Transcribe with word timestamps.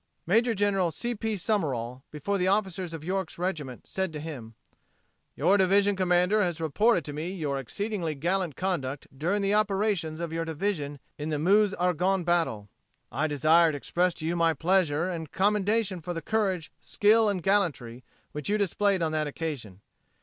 Major 0.25 0.55
General 0.55 0.89
C. 0.89 1.13
P. 1.13 1.37
Summerall, 1.37 2.01
before 2.09 2.39
the 2.39 2.47
officers 2.47 2.91
of 2.91 3.03
York's 3.03 3.37
regiment, 3.37 3.85
said 3.85 4.11
to 4.13 4.19
him: 4.19 4.55
"Your 5.35 5.57
division 5.59 5.95
commander 5.95 6.41
has 6.41 6.59
reported 6.59 7.05
to 7.05 7.13
me 7.13 7.29
your 7.31 7.59
exceedingly 7.59 8.15
gallant 8.15 8.55
conduct 8.55 9.05
during 9.15 9.43
the 9.43 9.53
operations 9.53 10.19
of 10.19 10.33
your 10.33 10.43
division 10.43 10.99
in 11.19 11.29
the 11.29 11.37
Meuse 11.37 11.75
Argonne 11.75 12.23
Battle. 12.23 12.67
I 13.11 13.27
desire 13.27 13.69
to 13.71 13.77
express 13.77 14.15
to 14.15 14.25
you 14.25 14.35
my 14.35 14.55
pleasure 14.55 15.07
and 15.07 15.31
commendation 15.31 16.01
for 16.01 16.15
the 16.15 16.21
courage, 16.23 16.71
skill, 16.81 17.29
and 17.29 17.43
gallantry 17.43 18.03
which 18.31 18.49
you 18.49 18.57
displayed 18.57 19.03
on 19.03 19.11
that 19.11 19.27
occasion. 19.27 19.81